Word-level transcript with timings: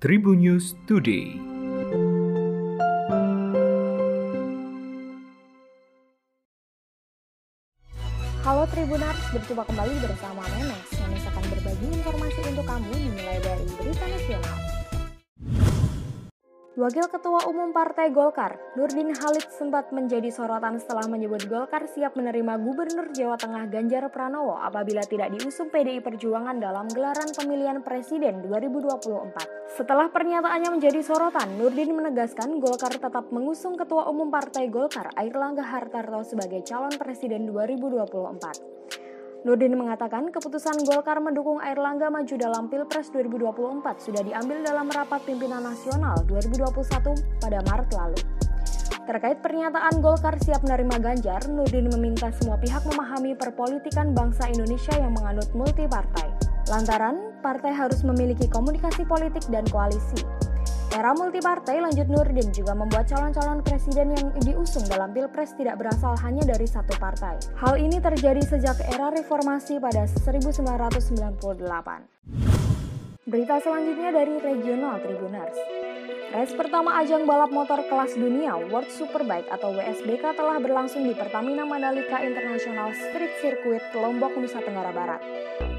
Tribun 0.00 0.40
News 0.40 0.80
Today. 0.88 1.36
Halo 8.40 8.64
Tribunars, 8.72 9.20
berjumpa 9.28 9.60
kembali 9.68 10.00
bersama 10.00 10.40
Memes 10.56 10.88
yang 10.96 11.12
akan 11.12 11.44
berbagi 11.52 11.86
informasi 12.00 12.40
untuk 12.48 12.64
kamu 12.64 12.88
dimulai 12.96 13.38
dari 13.44 13.66
berita 13.76 14.04
nasional. 14.08 14.79
Wakil 16.80 17.12
Ketua 17.12 17.44
Umum 17.44 17.76
Partai 17.76 18.08
Golkar, 18.08 18.56
Nurdin 18.72 19.12
Halid 19.12 19.52
sempat 19.52 19.92
menjadi 19.92 20.32
sorotan 20.32 20.80
setelah 20.80 21.04
menyebut 21.12 21.44
Golkar 21.44 21.84
siap 21.84 22.16
menerima 22.16 22.56
Gubernur 22.56 23.12
Jawa 23.12 23.36
Tengah 23.36 23.68
Ganjar 23.68 24.08
Pranowo 24.08 24.56
apabila 24.56 25.04
tidak 25.04 25.28
diusung 25.36 25.68
PDI 25.68 26.00
Perjuangan 26.00 26.56
dalam 26.56 26.88
gelaran 26.88 27.28
pemilihan 27.36 27.84
presiden 27.84 28.40
2024. 28.48 29.76
Setelah 29.76 30.08
pernyataannya 30.08 30.80
menjadi 30.80 31.04
sorotan, 31.04 31.60
Nurdin 31.60 31.92
menegaskan 31.92 32.64
Golkar 32.64 32.96
tetap 32.96 33.28
mengusung 33.28 33.76
Ketua 33.76 34.08
Umum 34.08 34.32
Partai 34.32 34.72
Golkar 34.72 35.12
Airlangga 35.20 35.68
Hartarto 35.68 36.24
sebagai 36.24 36.64
calon 36.64 36.96
presiden 36.96 37.44
2024. 37.44 38.79
Nurdin 39.40 39.72
mengatakan 39.72 40.28
keputusan 40.28 40.84
Golkar 40.84 41.16
mendukung 41.16 41.64
Air 41.64 41.80
Langga 41.80 42.12
maju 42.12 42.34
dalam 42.36 42.68
Pilpres 42.68 43.08
2024 43.08 43.80
sudah 43.96 44.20
diambil 44.20 44.60
dalam 44.60 44.84
rapat 44.92 45.24
pimpinan 45.24 45.64
nasional 45.64 46.20
2021 46.28 47.40
pada 47.40 47.64
Maret 47.64 47.88
lalu. 47.96 48.20
Terkait 49.08 49.40
pernyataan 49.40 50.04
Golkar 50.04 50.36
siap 50.44 50.60
menerima 50.60 51.00
Ganjar, 51.00 51.40
Nurdin 51.48 51.88
meminta 51.88 52.28
semua 52.36 52.60
pihak 52.60 52.84
memahami 52.84 53.32
perpolitikan 53.32 54.12
bangsa 54.12 54.44
Indonesia 54.52 54.92
yang 55.00 55.16
menganut 55.16 55.48
multi 55.56 55.88
partai. 55.88 56.28
Lantaran, 56.68 57.32
partai 57.40 57.72
harus 57.72 58.04
memiliki 58.04 58.44
komunikasi 58.44 59.08
politik 59.08 59.48
dan 59.48 59.64
koalisi. 59.72 60.20
Era 60.90 61.14
multipartai 61.14 61.78
lanjut 61.78 62.10
Nurdin 62.10 62.50
juga 62.50 62.74
membuat 62.74 63.06
calon-calon 63.06 63.62
presiden 63.62 64.10
yang 64.10 64.34
diusung 64.42 64.82
dalam 64.90 65.14
Pilpres 65.14 65.54
tidak 65.54 65.78
berasal 65.78 66.18
hanya 66.26 66.42
dari 66.42 66.66
satu 66.66 66.98
partai. 66.98 67.38
Hal 67.62 67.78
ini 67.78 68.02
terjadi 68.02 68.42
sejak 68.42 68.74
era 68.90 69.14
reformasi 69.14 69.78
pada 69.78 70.10
1998. 70.10 71.46
Berita 73.22 73.62
selanjutnya 73.62 74.10
dari 74.10 74.34
regional 74.42 74.98
Tribuners. 74.98 75.89
Race 76.30 76.54
pertama 76.54 76.94
ajang 77.02 77.26
balap 77.26 77.50
motor 77.50 77.82
kelas 77.90 78.14
dunia 78.14 78.54
World 78.54 78.86
Superbike 78.86 79.50
atau 79.50 79.74
WSBK 79.74 80.38
telah 80.38 80.62
berlangsung 80.62 81.02
di 81.02 81.10
Pertamina 81.10 81.66
Mandalika 81.66 82.22
International 82.22 82.94
Street 82.94 83.34
Circuit, 83.42 83.82
Lombok, 83.98 84.38
Nusa 84.38 84.62
Tenggara 84.62 84.94
Barat. 84.94 85.18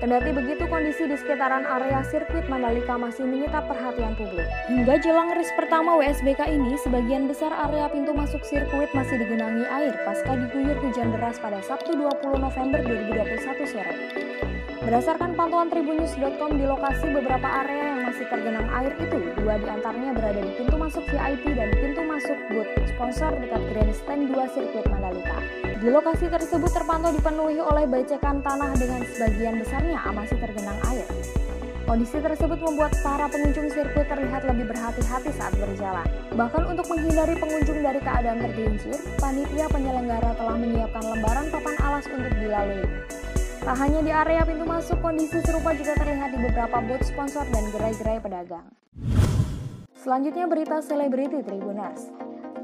Kendati 0.03 0.35
begitu, 0.35 0.67
kondisi 0.67 1.07
di 1.07 1.15
sekitaran 1.15 1.63
area 1.63 2.03
sirkuit 2.03 2.51
Mandalika 2.51 2.99
masih 2.99 3.23
menyita 3.23 3.63
perhatian 3.63 4.11
publik. 4.19 4.43
Hingga 4.67 4.99
jelang 4.99 5.31
race 5.31 5.55
pertama 5.55 5.95
WSBK 5.95 6.43
ini, 6.51 6.75
sebagian 6.83 7.31
besar 7.31 7.55
area 7.55 7.87
pintu 7.87 8.11
masuk 8.11 8.43
sirkuit 8.43 8.91
masih 8.91 9.23
digenangi 9.23 9.63
air 9.71 9.95
pasca 10.03 10.35
diguyur 10.35 10.75
hujan 10.83 11.15
deras 11.15 11.39
pada 11.39 11.63
Sabtu 11.63 11.95
20 11.95 12.43
November 12.43 12.83
2021 12.83 13.71
sore. 13.71 13.95
Berdasarkan 14.83 15.31
pantauan 15.37 15.71
tribunnews.com 15.71 16.59
di 16.59 16.65
lokasi 16.67 17.07
beberapa 17.13 17.47
area 17.63 17.90
masih 18.21 18.37
tergenang 18.37 18.69
air 18.69 18.93
itu, 19.01 19.17
dua 19.41 19.57
di 19.57 19.65
antaranya 19.65 20.13
berada 20.13 20.41
di 20.45 20.53
pintu 20.53 20.77
masuk 20.77 21.01
VIP 21.09 21.57
dan 21.57 21.73
pintu 21.73 22.05
masuk 22.05 22.37
booth 22.53 22.69
sponsor 22.93 23.33
dekat 23.33 23.61
grandstand 23.73 24.29
2 24.29 24.53
sirkuit 24.53 24.85
Mandalika. 24.93 25.41
Di 25.81 25.89
lokasi 25.89 26.29
tersebut 26.29 26.69
terpantau 26.69 27.09
dipenuhi 27.09 27.57
oleh 27.57 27.89
becekan 27.89 28.45
tanah 28.45 28.77
dengan 28.77 29.01
sebagian 29.09 29.57
besarnya 29.57 30.05
masih 30.13 30.37
tergenang 30.37 30.77
air. 30.93 31.09
Kondisi 31.89 32.21
tersebut 32.21 32.61
membuat 32.61 32.93
para 33.01 33.25
pengunjung 33.25 33.73
sirkuit 33.73 34.05
terlihat 34.05 34.45
lebih 34.45 34.69
berhati-hati 34.69 35.33
saat 35.33 35.57
berjalan. 35.57 36.05
Bahkan 36.37 36.63
untuk 36.77 36.85
menghindari 36.93 37.33
pengunjung 37.41 37.81
dari 37.81 37.97
keadaan 38.05 38.37
tergelincir, 38.37 39.01
panitia 39.17 39.65
penyelenggara 39.65 40.37
telah 40.37 40.61
menyiapkan 40.61 41.09
lembaran 41.09 41.49
papan 41.49 41.75
alas 41.81 42.05
untuk 42.05 42.37
dilalui. 42.37 42.85
Tak 43.61 43.77
hanya 43.77 44.01
di 44.01 44.09
area 44.09 44.41
pintu 44.41 44.65
masuk, 44.65 44.97
kondisi 45.05 45.37
serupa 45.45 45.69
juga 45.77 45.93
terlihat 45.93 46.33
di 46.33 46.39
beberapa 46.41 46.81
booth 46.81 47.05
sponsor 47.05 47.45
dan 47.53 47.69
gerai-gerai 47.69 48.17
pedagang. 48.17 48.65
Selanjutnya 49.93 50.49
berita 50.49 50.81
selebriti 50.81 51.45
Tribuners. 51.45 52.09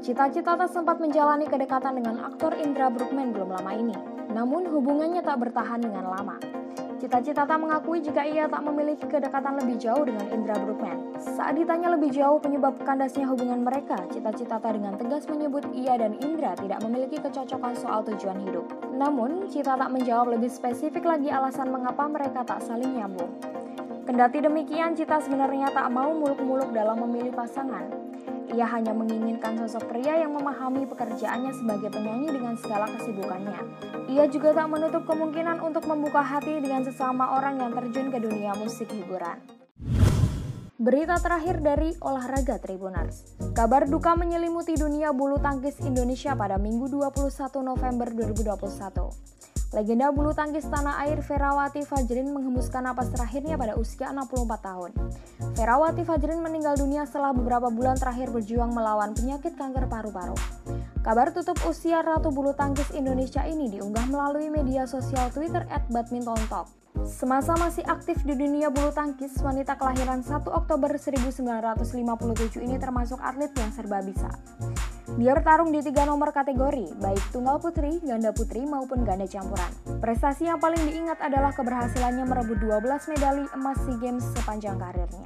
Cita-cita 0.02 0.58
tak 0.58 0.74
sempat 0.74 0.98
menjalani 0.98 1.46
kedekatan 1.46 2.02
dengan 2.02 2.26
aktor 2.26 2.50
Indra 2.58 2.90
Brookman 2.90 3.30
belum 3.30 3.46
lama 3.46 3.72
ini. 3.78 3.94
Namun 4.34 4.66
hubungannya 4.66 5.22
tak 5.22 5.38
bertahan 5.38 5.86
dengan 5.86 6.10
lama. 6.10 6.57
Cita-cita 6.98 7.46
tak 7.46 7.62
mengakui 7.62 8.02
jika 8.02 8.26
ia 8.26 8.50
tak 8.50 8.58
memiliki 8.66 9.06
kedekatan 9.06 9.54
lebih 9.62 9.78
jauh 9.78 10.02
dengan 10.02 10.26
Indra 10.34 10.58
Brookman. 10.58 11.14
Saat 11.22 11.54
ditanya 11.54 11.94
lebih 11.94 12.10
jauh 12.10 12.42
penyebab 12.42 12.74
kandasnya 12.82 13.22
hubungan 13.30 13.62
mereka, 13.62 14.02
Cita-cita 14.10 14.58
tak 14.58 14.74
dengan 14.74 14.98
tegas 14.98 15.30
menyebut 15.30 15.62
ia 15.70 15.94
dan 15.94 16.18
Indra 16.18 16.58
tidak 16.58 16.82
memiliki 16.82 17.22
kecocokan 17.22 17.78
soal 17.78 18.02
tujuan 18.02 18.42
hidup. 18.42 18.66
Namun, 18.98 19.46
Cita 19.46 19.78
tak 19.78 19.94
menjawab 19.94 20.34
lebih 20.34 20.50
spesifik 20.50 21.06
lagi 21.06 21.30
alasan 21.30 21.70
mengapa 21.70 22.02
mereka 22.10 22.42
tak 22.42 22.66
saling 22.66 22.98
nyambung. 22.98 23.30
Kendati 24.02 24.42
demikian, 24.42 24.98
Cita 24.98 25.22
sebenarnya 25.22 25.70
tak 25.70 25.86
mau 25.94 26.10
muluk-muluk 26.10 26.74
dalam 26.74 26.98
memilih 26.98 27.30
pasangan. 27.30 27.86
Ia 28.48 28.64
hanya 28.64 28.96
menginginkan 28.96 29.60
sosok 29.60 29.92
pria 29.92 30.24
yang 30.24 30.32
memahami 30.32 30.88
pekerjaannya 30.88 31.52
sebagai 31.52 31.92
penyanyi 31.92 32.32
dengan 32.32 32.56
segala 32.56 32.88
kesibukannya. 32.96 33.60
Ia 34.08 34.24
juga 34.32 34.56
tak 34.56 34.72
menutup 34.72 35.04
kemungkinan 35.04 35.60
untuk 35.60 35.84
membuka 35.84 36.24
hati 36.24 36.56
dengan 36.56 36.80
sesama 36.80 37.36
orang 37.36 37.60
yang 37.60 37.76
terjun 37.76 38.08
ke 38.08 38.16
dunia 38.16 38.56
musik 38.56 38.88
hiburan. 38.88 39.36
Berita 40.78 41.18
terakhir 41.18 41.58
dari 41.58 41.90
olahraga 41.98 42.56
Tribuners. 42.62 43.34
Kabar 43.50 43.90
duka 43.90 44.14
menyelimuti 44.14 44.78
dunia 44.78 45.10
bulu 45.10 45.36
tangkis 45.42 45.82
Indonesia 45.82 46.38
pada 46.38 46.54
Minggu 46.54 46.86
21 46.86 47.34
November 47.66 48.08
2021. 48.14 49.37
Legenda 49.68 50.08
bulu 50.08 50.32
tangkis 50.32 50.64
tanah 50.64 50.96
air 51.04 51.20
Ferawati 51.20 51.84
Fajrin 51.84 52.32
menghembuskan 52.32 52.88
napas 52.88 53.12
terakhirnya 53.12 53.60
pada 53.60 53.76
usia 53.76 54.08
64 54.08 54.48
tahun. 54.64 54.96
Ferawati 55.52 56.08
Fajrin 56.08 56.40
meninggal 56.40 56.80
dunia 56.80 57.04
setelah 57.04 57.36
beberapa 57.36 57.68
bulan 57.68 58.00
terakhir 58.00 58.32
berjuang 58.32 58.72
melawan 58.72 59.12
penyakit 59.12 59.60
kanker 59.60 59.84
paru-paru. 59.84 60.32
Kabar 61.04 61.36
tutup 61.36 61.60
usia 61.68 62.00
Ratu 62.00 62.32
Bulu 62.32 62.56
Tangkis 62.56 62.88
Indonesia 62.96 63.44
ini 63.44 63.68
diunggah 63.68 64.08
melalui 64.08 64.48
media 64.48 64.88
sosial 64.88 65.28
Twitter 65.36 65.68
at 65.68 65.84
Badminton 65.92 66.40
Talk. 66.48 66.72
Semasa 67.04 67.52
masih 67.60 67.84
aktif 67.84 68.24
di 68.24 68.34
dunia 68.34 68.72
bulu 68.72 68.88
tangkis, 68.88 69.36
wanita 69.38 69.76
kelahiran 69.76 70.24
1 70.24 70.48
Oktober 70.48 70.96
1957 70.96 72.64
ini 72.64 72.80
termasuk 72.80 73.20
atlet 73.20 73.52
yang 73.52 73.70
serba 73.70 74.00
bisa. 74.00 74.32
Dia 75.16 75.32
bertarung 75.32 75.72
di 75.72 75.80
tiga 75.80 76.04
nomor 76.04 76.36
kategori, 76.36 76.92
baik 77.00 77.24
tunggal 77.32 77.56
putri, 77.56 77.96
ganda 78.04 78.28
putri, 78.36 78.68
maupun 78.68 79.08
ganda 79.08 79.24
campuran. 79.24 79.72
Prestasi 80.04 80.52
yang 80.52 80.60
paling 80.60 80.84
diingat 80.84 81.16
adalah 81.24 81.56
keberhasilannya 81.56 82.28
merebut 82.28 82.60
12 82.60 83.16
medali 83.16 83.48
emas 83.56 83.80
SEA 83.88 83.96
Games 83.96 84.26
sepanjang 84.36 84.76
karirnya. 84.76 85.24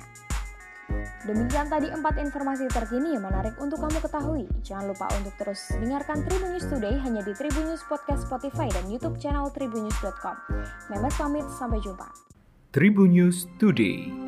Demikian 1.26 1.66
tadi 1.70 1.90
empat 1.90 2.18
informasi 2.18 2.66
terkini 2.70 3.14
yang 3.14 3.26
menarik 3.26 3.54
untuk 3.58 3.82
kamu 3.82 3.98
ketahui. 3.98 4.44
Jangan 4.62 4.90
lupa 4.90 5.06
untuk 5.18 5.34
terus 5.38 5.70
dengarkan 5.74 6.22
Tribun 6.26 6.54
News 6.54 6.66
Today 6.66 6.94
hanya 7.02 7.22
di 7.26 7.32
Tribun 7.34 7.70
News 7.70 7.82
Podcast 7.86 8.26
Spotify 8.26 8.70
dan 8.70 8.86
YouTube 8.86 9.18
channel 9.18 9.50
tribunnews.com. 9.50 10.36
Memes 10.94 11.14
pamit, 11.18 11.46
sampai 11.58 11.82
jumpa. 11.82 12.06
Tribun 12.74 13.14
News 13.14 13.46
Today. 13.58 14.21